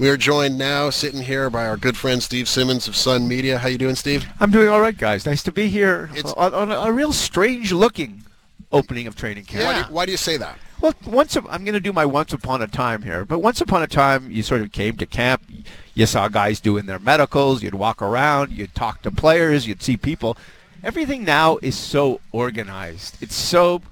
[0.00, 3.58] We are joined now, sitting here, by our good friend Steve Simmons of Sun Media.
[3.58, 4.26] How you doing, Steve?
[4.40, 5.26] I'm doing all right, guys.
[5.26, 8.24] Nice to be here It's- on, on a, a real strange-looking
[8.72, 9.66] opening of training camp.
[9.66, 10.58] Why, do you, why do you say that?
[10.80, 13.60] Well, once up- I'm going to do my once upon a time here, but once
[13.60, 15.42] upon a time, you sort of came to camp.
[15.92, 17.62] You saw guys doing their medicals.
[17.62, 18.52] You'd walk around.
[18.52, 19.66] You'd talk to players.
[19.68, 20.34] You'd see people.
[20.82, 23.22] Everything now is so organized.
[23.22, 23.82] It's so,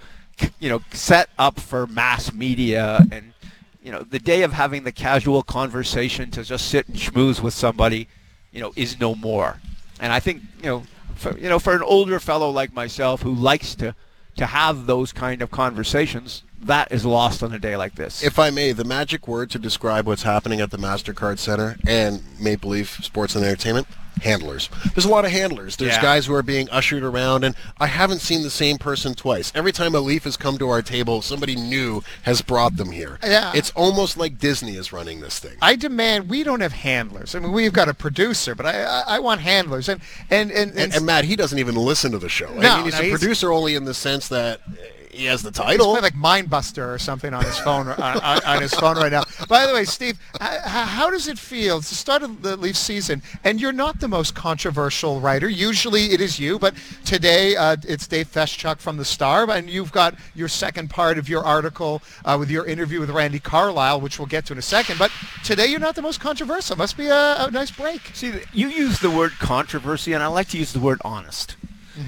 [0.59, 3.35] you know, set up for mass media and,
[3.83, 7.55] you know, the day of having the casual conversation to just sit and schmooze with
[7.55, 8.09] somebody,
[8.53, 9.61] you know, is no more.
[10.01, 10.83] And I think, you know,
[11.15, 13.95] for, you know, for an older fellow like myself who likes to
[14.37, 18.23] to have those kind of conversations, that is lost on a day like this.
[18.23, 22.23] If I may, the magic word to describe what's happening at the MasterCard Center and
[22.41, 23.89] Maple Leaf Sports and Entertainment,
[24.23, 24.69] handlers.
[24.95, 25.77] There's a lot of handlers.
[25.77, 26.03] There's Yeah.
[26.03, 29.53] guys who are being ushered around, and I haven't seen the same person twice.
[29.55, 33.19] Every time a Leaf has come to our table, somebody new has brought them here.
[33.25, 33.53] Yeah.
[33.55, 35.57] It's almost like Disney is running this thing.
[35.63, 37.35] I demand we don't have handlers.
[37.35, 39.89] I mean, we've got a producer, but I I, I want handlers.
[39.89, 42.49] And and and, and, and Matt, he doesn't even listen to the show.
[42.49, 44.73] I No, mean, he's no, a he's- producer only in the sense that uh,
[45.19, 45.87] he has the He's title.
[45.97, 49.25] playing like Mindbuster or something on his phone on, on, on his phone right now.
[49.49, 51.79] By the way, Steve, how, how does it feel?
[51.79, 55.49] It's the start of the Leaf season, and you're not the most controversial writer.
[55.49, 59.93] Usually it is you, but today uh, it's Dave Feschuk from the Star, and you've
[59.93, 64.19] got your second part of your article uh, with your interview with Randy Carlyle, which
[64.19, 64.99] we'll get to in a second.
[64.99, 65.11] But
[65.45, 66.77] today you're not the most controversial.
[66.77, 68.01] Must be a, a nice break.
[68.15, 71.57] See, you use the word controversy, and I like to use the word honest.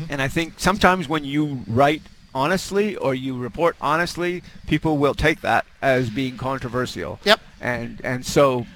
[0.08, 2.02] And I think sometimes when you write
[2.34, 7.18] honestly or you report honestly, people will take that as being controversial.
[7.24, 7.40] Yep.
[7.60, 8.66] And and so,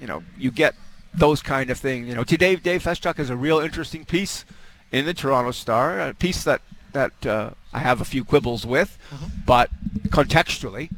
[0.00, 0.74] you know, you get
[1.14, 2.08] those kind of things.
[2.08, 4.44] You know, today Dave Feschuk has a real interesting piece
[4.92, 6.60] in the Toronto Star, a piece that
[6.92, 8.98] that uh, I have a few quibbles with,
[9.46, 9.70] but
[10.08, 10.90] contextually.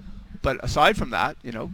[0.42, 1.72] But aside from that, you know,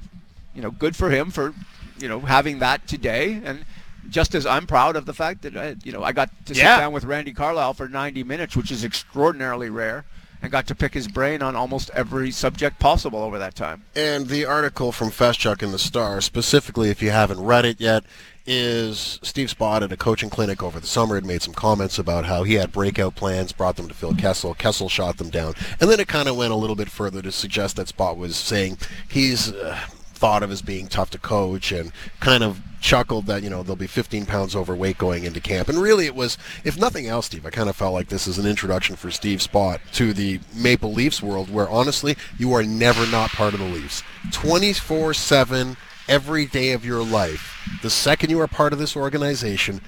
[0.54, 1.54] you know, good for him for,
[1.98, 3.40] you know, having that today.
[3.44, 3.64] And
[4.08, 6.62] just as I'm proud of the fact that, I, you know, I got to sit
[6.62, 6.78] Yeah.
[6.78, 10.04] down with Randy Carlyle for 90 minutes, which is extraordinarily rare,
[10.42, 13.84] and got to pick his brain on almost every subject possible over that time.
[13.94, 18.04] And the article from Feschuk in the Star, specifically if you haven't read it yet,
[18.44, 22.24] is Steve Spott at a coaching clinic over the summer had made some comments about
[22.24, 24.54] how he had breakout plans, brought them to Phil Kessel.
[24.54, 25.54] Kessel shot them down.
[25.80, 28.36] And then it kind of went a little bit further to suggest that Spott was
[28.36, 29.78] saying he's uh,
[30.22, 31.90] thought of as being tough to coach and
[32.20, 35.68] kind of chuckled that, you know, they'll be 15 pounds overweight going into camp.
[35.68, 38.38] And really it was, if nothing else, Steve, I kind of felt like this is
[38.38, 43.04] an introduction for Steve Spott to the Maple Leafs world where honestly, you are never
[43.10, 44.04] not part of the Leafs.
[44.30, 45.76] 24-7
[46.08, 47.58] every day of your life.
[47.82, 49.80] The second you are part of this organization,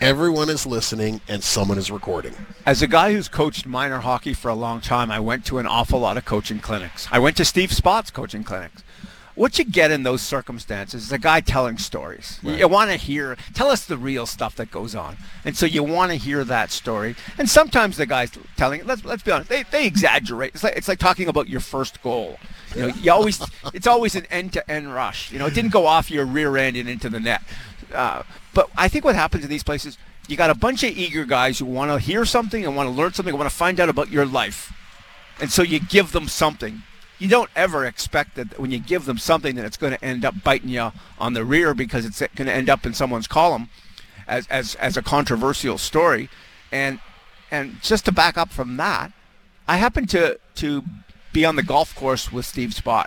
[0.00, 2.34] everyone is listening and someone is recording.
[2.64, 5.66] As a guy who's coached minor hockey for a long time, I went to an
[5.66, 7.06] awful lot of coaching clinics.
[7.12, 8.82] I went to Steve Spott's coaching clinics.
[9.34, 12.38] What you get in those circumstances is a guy telling stories.
[12.42, 15.16] You- You want to hear, tell us the real stuff that goes on.
[15.44, 17.16] And so you want to hear that story.
[17.36, 20.54] And sometimes the guys telling, let's, let's be honest, they, they exaggerate.
[20.54, 22.38] It's like, it's like talking about your first goal.
[22.76, 23.40] You know, you always,
[23.74, 25.32] it's always an end-to-end rush.
[25.32, 27.42] You know, it didn't go off your rear end and into the net.
[27.92, 28.22] Uh,
[28.54, 31.58] but I think what happens in these places, you got a bunch of eager guys
[31.58, 34.10] who want to hear something and want to learn something, want to find out about
[34.10, 34.72] your life.
[35.40, 36.82] And so you give them something.
[37.18, 40.24] You don't ever expect that when you give them something that it's going to end
[40.24, 43.68] up biting you on the rear because it's going to end up in someone's column
[44.26, 46.28] as, as, as a controversial story.
[46.72, 46.98] And,
[47.50, 49.12] and just to back up from that,
[49.68, 50.82] I happened to, to
[51.32, 53.06] be on the golf course with Steve Spott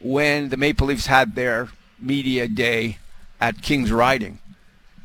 [0.00, 1.68] when the Maple Leafs had their
[1.98, 2.98] media day
[3.40, 4.38] at King's Riding.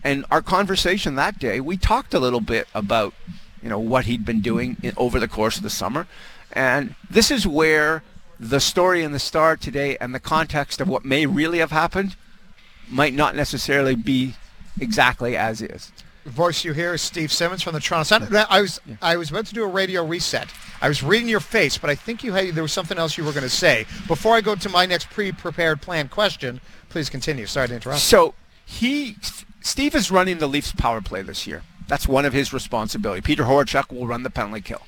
[0.03, 3.13] And our conversation that day, we talked a little bit about,
[3.61, 6.07] you know, what he'd been doing in, over the course of the summer.
[6.51, 8.03] And this is where
[8.39, 12.15] the story in the Star today and the context of what may really have happened
[12.89, 14.35] might not necessarily be
[14.79, 15.91] exactly as is.
[16.25, 18.45] The voice you hear is Steve Simmons from the Toronto Sun.
[18.49, 20.51] I was I was about to do a radio reset.
[20.81, 23.23] I was reading your face, but I think you had there was something else you
[23.23, 23.85] were going to say.
[24.07, 27.45] Before I go to my next pre-prepared planned question, please continue.
[27.45, 28.01] Sorry to interrupt.
[28.01, 28.33] So
[28.65, 29.17] he,
[29.61, 31.61] Steve is running the Leafs power play this year.
[31.87, 33.21] That's one of his responsibility.
[33.21, 34.81] Peter Horachek will run the penalty kill.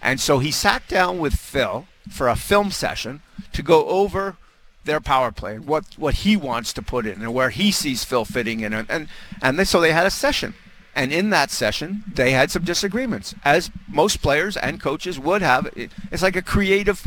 [0.00, 3.22] And so he sat down with Phil for a film session
[3.52, 4.36] to go over
[4.84, 8.04] their power play and what, what he wants to put in and where he sees
[8.04, 8.72] Phil fitting in.
[8.72, 9.08] And, and,
[9.42, 10.54] and they, so they had a session.
[10.94, 15.68] And in that session, they had some disagreements, as most players and coaches would have.
[16.10, 17.06] It's like a creative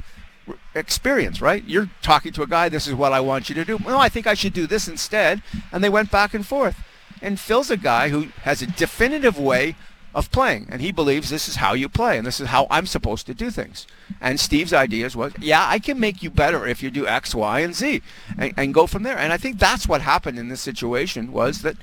[0.75, 1.63] experience, right?
[1.66, 3.78] You're talking to a guy, this is what I want you to do.
[3.78, 5.42] Well, I think I should do this instead.
[5.72, 6.78] And they went back and forth.
[7.19, 9.75] And Phil's a guy who has a definitive way
[10.14, 12.86] of playing, and he believes this is how you play, and this is how I'm
[12.86, 13.86] supposed to do things.
[14.20, 17.60] And Steve's ideas was, yeah, I can make you better if you do X, Y,
[17.60, 18.02] and Z,
[18.38, 19.18] and, and go from there.
[19.18, 21.78] And I think that's what happened in this situation was that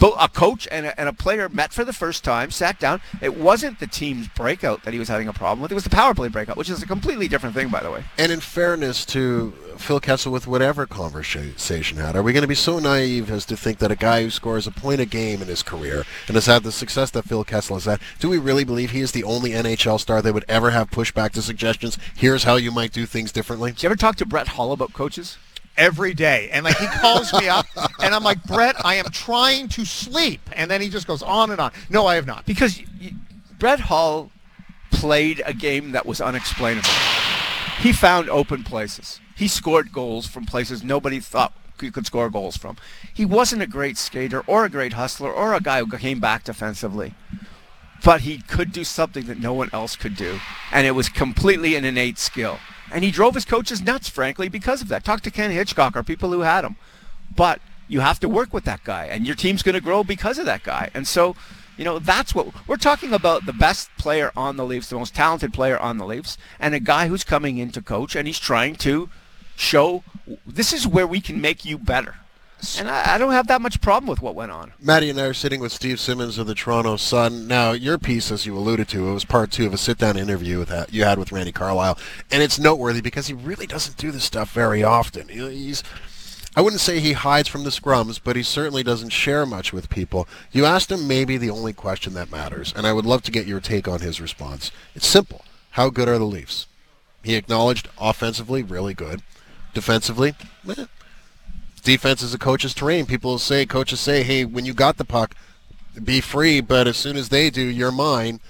[0.00, 3.00] a coach and a, and a player met for the first time, sat down.
[3.20, 5.90] It wasn't the team's breakout that he was having a problem with; it was the
[5.90, 8.04] power play breakout, which is a completely different thing, by the way.
[8.18, 12.48] And in fairness to uh, Phil Kessel, with whatever conversation had, are we going to
[12.48, 15.42] be so naive as to think that a guy who scores a point a game
[15.42, 18.38] in his career and has had the success that Phil Kessel has had, do we
[18.38, 21.98] really believe he is the only NHL star that would ever have pushback to suggestions?
[22.16, 23.72] Here's how you might do things differently.
[23.72, 25.38] Did you ever talk to Brett Hull about coaches?
[25.76, 26.48] every day.
[26.52, 27.66] And like he calls me up
[28.00, 30.40] and I'm like, Brett, I am trying to sleep.
[30.52, 31.72] And then he just goes on and on.
[31.90, 32.46] No, I have not.
[32.46, 32.80] Because
[33.58, 34.30] Brett Hull
[34.92, 36.88] played a game that was unexplainable.
[37.80, 39.20] He found open places.
[39.36, 42.76] He scored goals from places nobody thought you could score goals from.
[43.12, 46.44] He wasn't a great skater or a great hustler or a guy who came back
[46.44, 47.14] defensively.
[48.04, 50.38] But he could do something that no one else could do.
[50.72, 52.58] And it was completely an innate skill.
[52.92, 55.04] And he drove his coaches nuts, frankly, because of that.
[55.04, 56.76] Talk to Ken Hitchcock or people who had him.
[57.34, 60.38] But you have to work with that guy, and your team's going to grow because
[60.38, 60.90] of that guy.
[60.94, 61.34] And so,
[61.76, 65.14] you know, that's what we're talking about the best player on the Leafs, the most
[65.14, 68.38] talented player on the Leafs, and a guy who's coming in to coach, and he's
[68.38, 69.10] trying to
[69.56, 70.02] show
[70.46, 72.16] this is where we can make you better.
[72.78, 74.72] And I, I, don't have that much problem with what went on.
[74.80, 77.46] Maddie and I are sitting with Steve Simmons of the Toronto Sun.
[77.46, 80.58] Now, your piece, as you alluded to, it was part two of a sit-down interview
[80.58, 81.98] with that you had with Randy Carlyle,
[82.30, 85.28] and it's noteworthy because he really doesn't do this stuff very often.
[85.28, 85.82] He's
[86.56, 89.90] I wouldn't say he hides from the scrums, but he certainly doesn't share much with
[89.90, 90.28] people.
[90.52, 93.46] You asked him maybe the only question that matters, and I would love to get
[93.46, 94.70] your take on his response.
[94.94, 95.44] It's simple.
[95.70, 96.68] How good are the Leafs?
[97.24, 99.22] He acknowledged offensively, really good.
[99.74, 100.34] Defensively,
[101.82, 103.06] defense is a coach's terrain.
[103.06, 105.34] People say, coaches say, hey, when you got the puck,
[106.02, 108.40] be free, but as soon as they do, you're mine.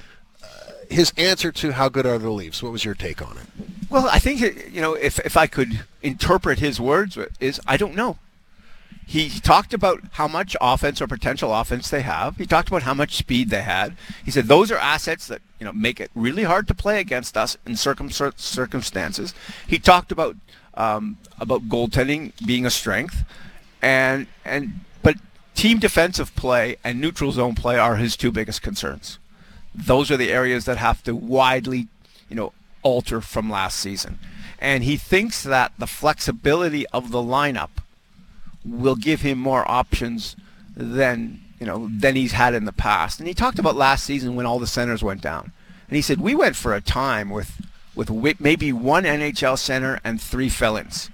[0.43, 0.47] Uh,
[0.91, 3.47] his answer to how good are the Leafs, what was your take on it?
[3.91, 4.41] Well, I think,
[4.73, 8.19] you know, if, if I could interpret his words, is I don't know.
[9.07, 12.37] He talked about how much offense or potential offense they have.
[12.39, 13.97] He talked about how much speed they had.
[14.25, 17.37] He said those are assets that you know make it really hard to play against
[17.37, 19.35] us in circum- circumstances.
[19.67, 20.37] He talked about
[20.77, 23.25] um, about goaltending being a strength,
[23.83, 25.17] and and but
[25.55, 29.19] team defensive play and neutral zone play are his two biggest concerns.
[29.75, 31.89] Those are the areas that have to widely,
[32.29, 34.19] you know, alter from last season.
[34.61, 37.71] And he thinks that the flexibility of the lineup
[38.65, 40.37] will give him more options
[40.77, 43.19] than you know than he's had in the past.
[43.19, 45.53] And he talked about last season when all the centers went down,
[45.89, 47.61] and he said we went for a time with
[47.95, 48.11] with
[48.41, 51.11] maybe one NHL center and three fill-ins.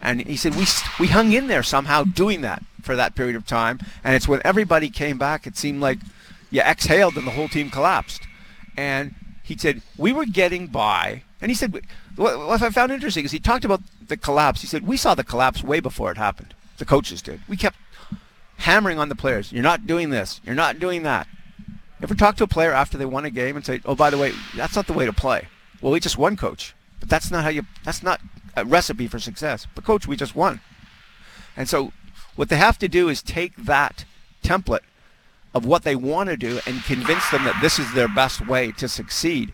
[0.00, 0.64] And he said we
[0.98, 3.78] we hung in there somehow doing that for that period of time.
[4.02, 5.98] And it's when everybody came back, it seemed like
[6.50, 8.22] you exhaled and the whole team collapsed.
[8.76, 11.22] And he said we were getting by.
[11.40, 11.78] And he said
[12.16, 14.62] what I found interesting is he talked about the collapse.
[14.62, 16.54] He said we saw the collapse way before it happened.
[16.78, 17.40] The coaches did.
[17.46, 17.76] We kept
[18.56, 19.52] hammering on the players.
[19.52, 20.40] You're not doing this.
[20.44, 21.26] You're not doing that.
[22.02, 24.16] Ever talk to a player after they won a game and say, "Oh, by the
[24.16, 25.48] way, that's not the way to play."
[25.80, 26.74] Well, we just won, coach.
[26.98, 27.64] But that's not how you.
[27.84, 28.20] That's not
[28.56, 29.66] a recipe for success.
[29.74, 30.60] But coach, we just won.
[31.56, 31.92] And so,
[32.36, 34.04] what they have to do is take that
[34.42, 34.84] template
[35.54, 38.72] of what they want to do and convince them that this is their best way
[38.72, 39.52] to succeed.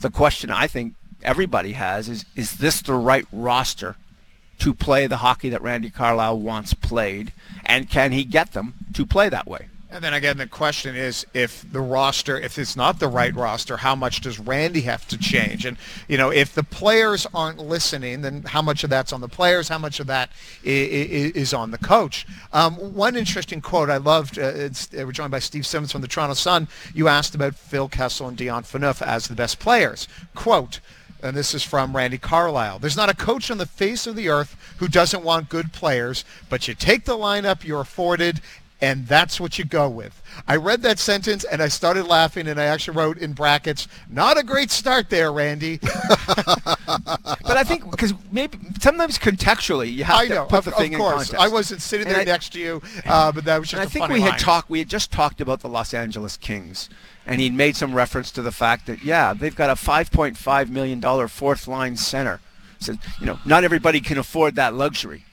[0.00, 3.96] The question I think everybody has is: Is this the right roster
[4.58, 7.32] to play the hockey that Randy Carlyle wants played,
[7.66, 9.68] and can he get them to play that way?
[9.88, 13.76] And then again, the question is if the roster, if it's not the right roster,
[13.76, 15.64] how much does Randy have to change?
[15.64, 15.76] And,
[16.08, 19.68] you know, if the players aren't listening, then how much of that's on the players?
[19.68, 20.30] How much of that
[20.64, 22.26] is on the coach?
[22.52, 26.08] Um, one interesting quote I loved, uh, it's, we're joined by Steve Simmons from the
[26.08, 26.66] Toronto Sun.
[26.92, 30.08] You asked about Phil Kessel and Dion Phaneuf as the best players.
[30.34, 30.80] Quote,
[31.22, 32.78] and this is from Randy Carlyle.
[32.78, 36.24] There's not a coach on the face of the earth who doesn't want good players,
[36.50, 38.40] but you take the lineup you're afforded
[38.80, 40.22] and that's what you go with.
[40.46, 44.38] I read that sentence and I started laughing and I actually wrote in brackets, not
[44.38, 45.78] a great start there, Randy.
[46.86, 50.70] but I think because maybe sometimes contextually you have I to know, put of, the
[50.72, 51.30] thing of course.
[51.30, 51.36] in context.
[51.36, 54.08] I wasn't sitting there I, next to you, uh, but that was just I think
[54.08, 54.32] we line.
[54.32, 54.68] had talked.
[54.68, 56.90] We had just talked about the Los Angeles Kings,
[57.24, 61.00] and he'd made some reference to the fact that yeah, they've got a 5.5 million
[61.00, 62.40] dollar fourth line center.
[62.78, 65.24] So you know, not everybody can afford that luxury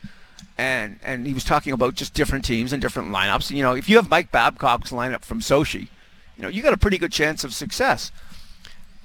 [0.57, 3.51] and and he was talking about just different teams and different lineups.
[3.51, 5.88] You know, if you have Mike Babcock's lineup from Sochi,
[6.38, 8.12] you know, you got a pretty good chance of success.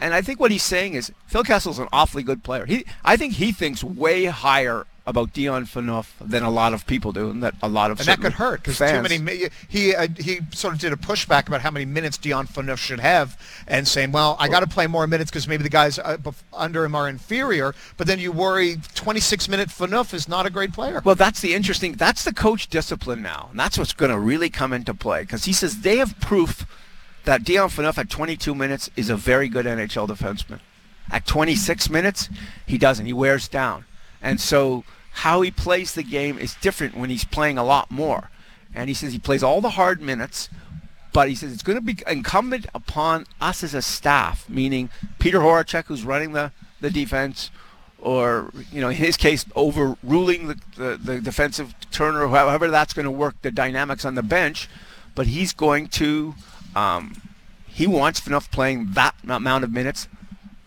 [0.01, 2.67] And I think what he's saying is Phil Kessel's an awfully good player.
[2.67, 7.13] He, I think he thinks way higher about Dion Phaneuf than a lot of people
[7.13, 9.49] do, and that a lot of And that could hurt because too many.
[9.67, 13.01] He uh, he sort of did a pushback about how many minutes Dion Phaneuf should
[13.01, 16.19] have, and saying, "Well, I got to play more minutes because maybe the guys uh,
[16.53, 20.75] under him are inferior." But then you worry, 26 minute Phaneuf is not a great
[20.75, 21.01] player.
[21.03, 21.93] Well, that's the interesting.
[21.93, 25.47] That's the coach discipline now, and that's what's going to really come into play because
[25.47, 26.67] he says they have proof
[27.25, 30.61] that Dion Phaneuf at 22 minutes is a very good NHL defenseman.
[31.11, 32.29] At 26 minutes,
[32.67, 33.07] he doesn't.
[33.07, 33.87] He wears down,
[34.21, 34.85] and so
[35.19, 38.31] how he plays the game is different when he's playing a lot more.
[38.73, 40.49] And he says he plays all the hard minutes,
[41.13, 45.41] but he says it's going to be incumbent upon us as a staff, meaning Peter
[45.41, 47.51] Horachek, who's running the, the defense,
[47.99, 53.05] or you know, in his case, overruling the, the, the defensive turner, however that's going
[53.05, 54.69] to work, the dynamics on the bench.
[55.17, 56.37] But he's going to,
[56.77, 57.21] um,
[57.67, 60.07] he wants enough playing that amount of minutes.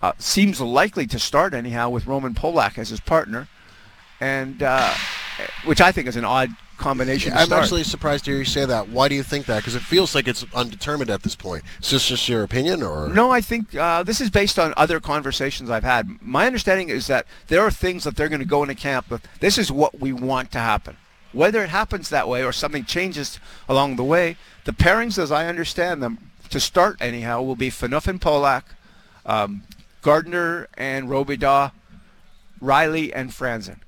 [0.02, 3.48] Uh, seems likely to start anyhow with Roman Polak as his partner,
[4.22, 4.94] and uh,
[5.66, 7.32] which I think is an odd combination.
[7.32, 8.90] to I'm actually surprised to hear you say that.
[8.90, 9.58] Why do you think that?
[9.58, 11.64] Because it feels like it's undetermined at this point.
[11.82, 15.00] Is this just your opinion, or No, I think uh, this is based on other
[15.00, 16.22] conversations I've had.
[16.22, 19.28] My understanding is that there are things that they're going to go into camp with.
[19.40, 20.98] This is what we want to happen.
[21.34, 25.48] Whether it happens that way or something changes along the way, the pairings, as I
[25.48, 28.64] understand them, to start anyhow, will be Phaneuf and Polak,
[29.26, 29.64] um,
[30.02, 31.72] Gardiner and Robidas,
[32.62, 33.80] Rielly and Franson.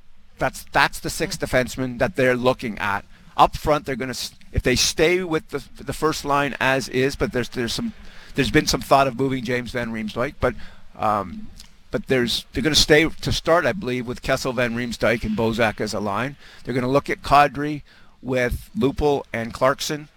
[0.43, 3.05] That's that's the six defensemen that they're looking at.
[3.37, 7.15] Up front, they're going to if they stay with the the first line as is,
[7.15, 7.93] but there's there's some
[8.35, 10.53] there's been some thought of moving James Van Riemsdyk, but
[10.97, 11.47] um,
[11.91, 15.37] but there's they're going to stay to start, I believe, with Kessel, Van Riemsdyk, and
[15.37, 16.35] Bozak as a line.
[16.65, 17.83] They're going to look at Kadri
[18.21, 20.09] with Lupul and Clarkson.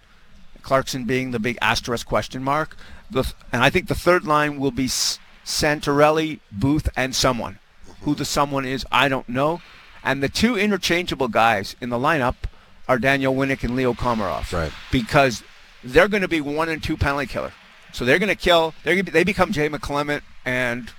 [0.61, 2.75] Clarkson being the big asterisk question mark.
[3.09, 7.59] The, and I think the third line will be S- Santorelli, Booth, and someone.
[8.01, 9.61] Who the someone is, I don't know.
[10.07, 12.35] And the two interchangeable guys in the lineup
[12.87, 14.53] are Daniel Winnik and Leo Komarov.
[14.53, 14.71] Right.
[14.89, 15.43] Because
[15.83, 17.51] they're going to be one and two penalty killer.
[17.91, 18.73] So they're going to kill.
[18.85, 20.91] They're gonna be, they become Jay McClement and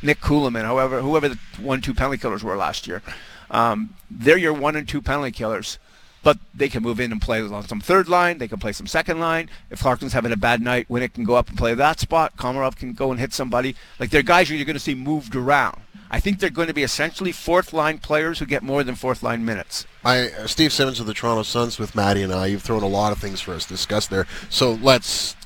[0.00, 3.02] Nick Kulemin, however, whoever the one two penalty killers were last year.
[3.50, 5.78] Um, they're your one and two penalty killers,
[6.22, 8.38] but they can move in and play on some third line.
[8.38, 9.50] They can play some second line.
[9.70, 12.36] If Clarkson's having a bad night, Winnik can go up and play that spot.
[12.38, 13.74] Komarov can go and hit somebody.
[13.98, 15.80] Like they're guys you're going to see moved around.
[16.10, 19.22] I think they're going to be essentially fourth line players who get more than fourth
[19.22, 19.86] line minutes.
[20.04, 22.46] I uh, Steve Simmons of the Toronto Suns with Maddie and I.
[22.46, 24.26] You've thrown a lot of things for us to discuss there.
[24.48, 25.36] So let's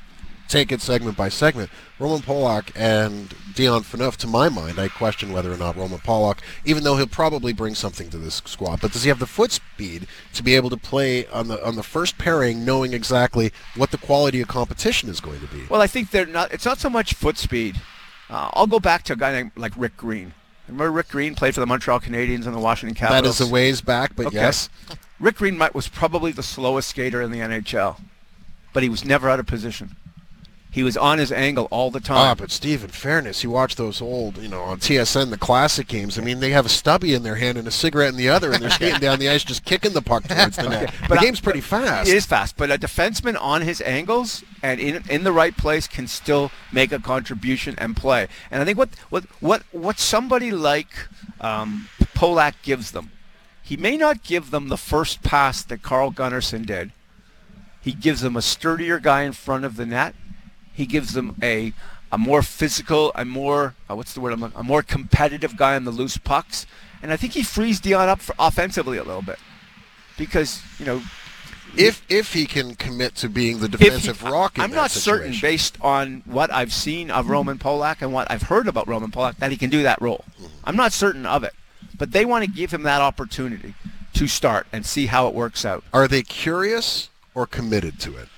[0.47, 1.69] take it segment by segment.
[1.99, 6.39] Roman Polak and Dion Phaneuf, to my mind, I question whether or not Roman Polak,
[6.65, 9.51] even though he'll probably bring something to this squad, but does he have the foot
[9.51, 13.91] speed to be able to play on the on the first pairing, knowing exactly what
[13.91, 15.63] the quality of competition is going to be?
[15.69, 16.53] Well, I think they're not.
[16.53, 17.81] It's not so much foot speed.
[18.29, 20.33] Uh, I'll go back to a guy named like Rick Green.
[20.73, 23.37] Remember Rick Green played for the Montreal Canadiens and the Washington Capitals.
[23.37, 24.37] That is a ways back, but Okay.
[24.37, 24.69] yes.
[25.19, 28.01] Rick Green was probably the slowest skater in the NHL,
[28.73, 29.95] but he was never out of position.
[30.73, 32.31] He was on his angle all the time.
[32.31, 35.87] Ah, but Steve, in fairness, you watch those old, you know, on TSN, the classic
[35.87, 36.17] games.
[36.17, 38.51] I mean, they have a stubby in their hand and a cigarette in the other,
[38.51, 40.91] and they're skating down the ice, just kicking the puck towards the net.
[41.07, 42.09] But the game's pretty fast.
[42.09, 45.87] It is fast, but a defenseman on his angles and in in the right place
[45.87, 48.27] can still make a contribution and play.
[48.49, 51.07] And I think what what what what somebody like
[51.39, 53.11] um, Polak gives them,
[53.61, 56.91] he may not give them the first pass that Carl Gunnarsson did.
[57.79, 60.15] He gives them a sturdier guy in front of the net.
[60.73, 61.73] He gives them a
[62.11, 65.85] a more physical, a more uh, what's the word I'm a more competitive guy on
[65.85, 66.65] the loose pucks.
[67.01, 69.39] And I think he frees Dion up for offensively a little bit
[70.17, 71.01] because you know
[71.75, 74.91] if if he can commit to being the if he- defensive rock, in I'm not
[74.91, 79.11] certain, based on what I've seen of Roman Polak and what I've heard about Roman
[79.11, 80.23] Polak, that he can do that role.
[80.35, 80.53] Mm-hmm.
[80.65, 81.53] I'm not certain of it,
[81.97, 83.73] but they want to give him that opportunity
[84.13, 85.83] to start and see how it works out.
[85.91, 88.29] Are they curious or committed to it?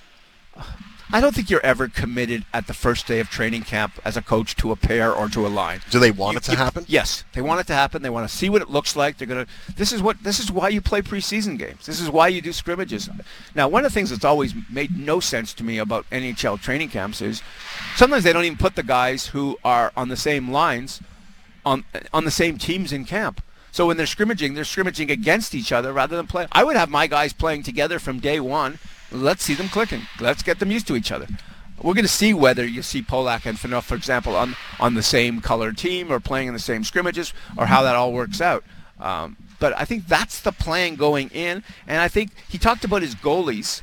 [1.12, 4.22] I don't think you're ever committed at the first day of training camp as a
[4.22, 5.82] coach to a pair or to a line.
[5.92, 6.86] Do they want You- it to you- happen?
[6.88, 8.02] Yes, they want it to happen.
[8.02, 9.18] They want to see what it looks like.
[9.18, 9.46] They're gonna.
[9.76, 10.24] This is what.
[10.24, 11.86] This is why you play preseason games.
[11.86, 13.08] This is why you do scrimmages.
[13.54, 16.90] Now, one of the things that's always made no sense to me about NHL training
[16.90, 17.42] camps is
[17.96, 21.02] sometimes they don't even put the guys who are on the same lines
[21.66, 21.84] on
[22.14, 23.42] on the same teams in camp.
[23.72, 26.48] So when they're scrimmaging, they're scrimmaging against each other rather than playing.
[26.52, 28.80] I would have my guys playing together from day one.
[29.12, 30.02] Let's see them clicking.
[30.20, 31.28] Let's get them used to each other.
[31.82, 35.04] We're going to see whether you see Polak and Phaneuf, for example, on on the
[35.04, 38.64] same colored team or playing in the same scrimmages, or how that all works out.
[39.00, 41.64] Um, but I think that's the plan going in.
[41.88, 43.82] And I think he talked about his goalies.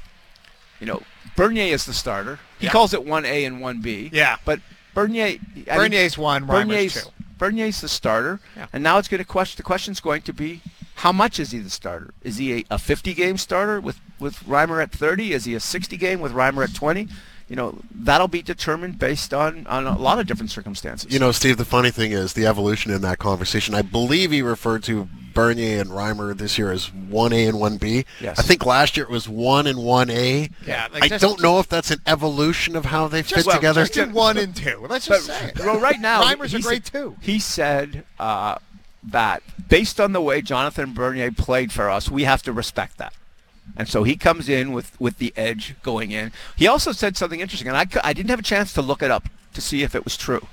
[0.80, 1.02] You know,
[1.36, 2.38] Bernier is the starter.
[2.58, 2.72] He Yeah.
[2.72, 4.10] calls it 1A and 1B.
[4.12, 4.36] Yeah.
[4.44, 4.60] But
[4.94, 5.26] Bernier.
[5.26, 7.10] I mean, Bernier's one, Reimer's Bernier's, two.
[7.38, 8.66] Bernier's the starter, Yeah.
[8.72, 9.56] and now it's going to question.
[9.58, 10.60] The question's going to be,
[11.02, 12.14] how much is he the starter?
[12.22, 15.32] Is he a, a 50 game starter with with Reimer at 30?
[15.32, 17.08] Is he a 60 game with Reimer at 20?
[17.48, 21.12] You know, that'll be determined based on on a lot of different circumstances.
[21.12, 23.74] You know, Steve, the funny thing is the evolution in that conversation.
[23.74, 28.04] I believe he referred to Bernier and Reimer this year as 1A and 1B.
[28.20, 28.38] Yes.
[28.38, 30.52] I think last year it was 1 and 1A.
[30.64, 33.56] Yeah, like I just- don't know if that's an evolution of how they fit well,
[33.56, 33.80] together.
[33.82, 34.86] Just in one and two.
[34.88, 35.58] Let's But just say it.
[35.58, 37.16] well, right now, Reimer's a great said- two.
[37.20, 38.58] He said uh,
[39.02, 43.14] that based on the way Jonathan Bernier played for us, we have to respect that.
[43.76, 46.32] And so he comes in with, with the edge going in.
[46.56, 49.10] He also said something interesting, and I, I didn't have a chance to look it
[49.10, 50.46] up to see if it was true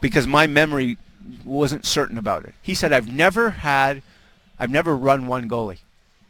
[0.00, 0.98] because my memory
[1.44, 2.54] wasn't certain about it.
[2.62, 4.02] He said, I've never had,
[4.58, 5.78] I've never run one goalie.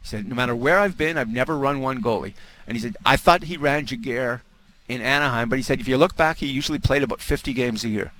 [0.01, 2.33] He said, no matter where I've been, I've never run one goalie.
[2.67, 4.41] And he said, I thought he ran Giguere
[4.87, 7.83] in Anaheim, but he said, if you look back, he usually played about 50 games
[7.83, 8.11] a year.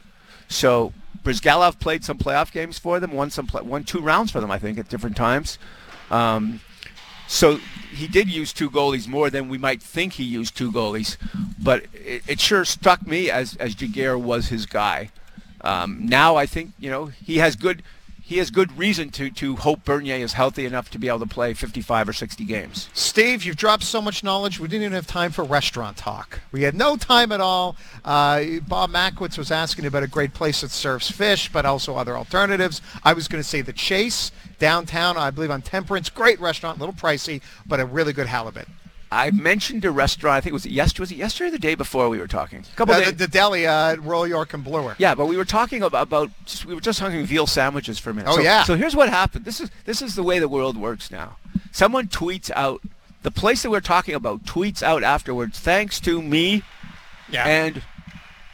[0.47, 4.39] So Bryzgalov played some playoff games for them, won some, play, won two rounds for
[4.39, 5.57] them, I think, at different times.
[6.11, 6.61] Um,
[7.27, 7.57] so
[7.91, 11.17] he did use two goalies more than we might think he used two goalies,
[11.61, 15.09] but it, it sure struck me as as Giguere was his guy.
[15.61, 17.81] Um, now I think you know he has good
[18.25, 21.27] he has good reason to to hope Bernier is healthy enough to be able to
[21.27, 22.89] play 55 or 60 games.
[22.91, 24.59] Steve, you've dropped so much knowledge.
[24.59, 26.39] We didn't even have time for restaurant talk.
[26.51, 27.75] We had no time at all.
[28.03, 32.17] Uh, Bob Mackwitz was asking about a great place that serves fish, but also other
[32.17, 32.81] alternatives.
[33.03, 36.09] I was going to say the Chase downtown, I believe on Temperance.
[36.09, 38.67] Great restaurant, a little pricey, but a really good halibut.
[39.15, 40.37] I mentioned a restaurant.
[40.37, 41.01] I think it was yesterday.
[41.01, 42.65] Was it yesterday or the day before we were talking?
[42.71, 43.07] A couple Uh, days.
[43.07, 44.95] the, the deli uh, at Royal York and Bloor.
[44.99, 48.09] Yeah, but we were talking about, about just, we were just talking veal sandwiches for
[48.09, 48.29] a minute.
[48.29, 48.63] Oh, so, yeah.
[48.63, 49.45] So here's what happened.
[49.45, 51.37] This is this is the way the world works now.
[51.71, 52.81] Someone tweets out
[53.23, 55.59] the place that we're talking about tweets out afterwards.
[55.59, 56.63] Thanks to me
[57.29, 57.47] Yeah.
[57.47, 57.81] and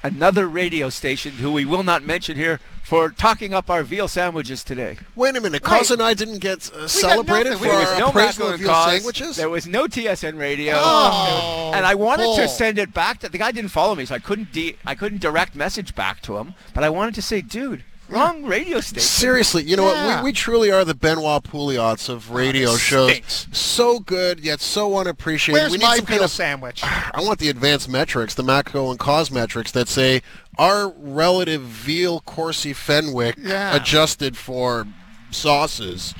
[0.03, 4.63] another radio station who we will not mention here for talking up our veal sandwiches
[4.63, 4.97] today.
[5.15, 5.61] Wait a minute.
[5.61, 8.59] Cause and I didn't get uh, celebrated for There There was our no appraisal of
[8.59, 8.91] veal cause.
[8.91, 9.35] sandwiches?
[9.37, 10.73] There was no TSN radio.
[10.77, 12.35] Oh, and I wanted Paul.
[12.37, 14.95] to send it back to the guy didn't follow me, so I couldn't de- I
[14.95, 16.55] couldn't direct message back to him.
[16.73, 18.99] But I wanted to say, dude, wrong radio station.
[19.01, 20.15] Seriously, you know Yeah.
[20.17, 20.23] what?
[20.23, 23.09] We, we truly are the Benoit Pouliots of oh, radio this shows.
[23.11, 23.47] stinks.
[23.51, 25.61] So good, yet so unappreciated.
[25.61, 26.81] Where's we need my some kind of sandwich?
[26.83, 30.21] I want the advanced metrics, the macro and cause metrics that say
[30.57, 33.75] our relative veal Corsi Fenwick Yeah.
[33.75, 34.85] adjusted for
[35.31, 36.13] sauces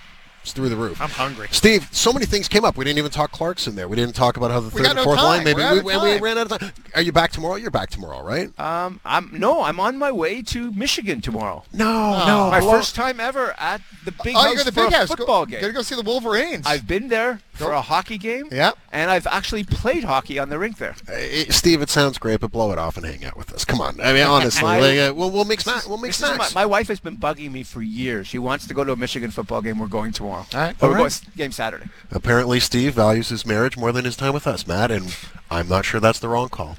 [0.43, 0.99] is through the roof.
[1.01, 1.47] I'm hungry.
[1.51, 2.77] Steve, so many things came up.
[2.77, 3.87] We didn't even talk Clarkson there.
[3.87, 5.25] We didn't talk about how the third got and no fourth time.
[5.27, 6.71] line maybe We're out of we, and we ran out of time.
[6.95, 7.55] Are you back tomorrow?
[7.55, 8.57] You're back tomorrow, right?
[8.59, 11.63] Um, I'm no, I'm on my way to Michigan tomorrow.
[11.73, 12.27] No, Oh.
[12.27, 12.51] no.
[12.51, 14.93] My well, first time ever at the big Oh, house you're going to for big
[14.93, 15.07] a house.
[15.09, 15.61] football go, game.
[15.61, 16.65] Gotta go see the Wolverines.
[16.65, 18.47] I've been there for a hockey game.
[18.51, 18.77] Yep.
[18.91, 20.95] And I've actually played hockey on the rink there.
[21.07, 23.65] Uh, Steve, it sounds great, but blow it off and hang out with us.
[23.65, 23.99] Come on.
[24.01, 25.87] I mean, honestly, My- like, uh, we'll, we'll make snacks.
[25.87, 28.27] We'll make is my, my wife has been bugging me for years.
[28.27, 29.79] She wants to go to a Michigan football game.
[29.79, 30.45] We're going tomorrow.
[30.53, 30.75] All right.
[30.81, 31.21] All we're right.
[31.23, 31.85] going game Saturday.
[32.11, 35.15] Apparently, Steve values his marriage more than his time with us, Matt, and
[35.49, 36.75] I'm not sure that's the wrong call.